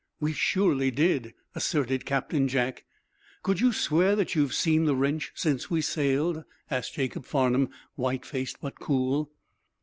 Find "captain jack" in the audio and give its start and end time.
2.07-2.85